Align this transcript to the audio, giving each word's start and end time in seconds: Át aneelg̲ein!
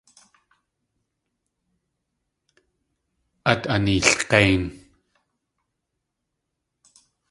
Át 3.51 3.61
aneelg̲ein! 3.73 4.63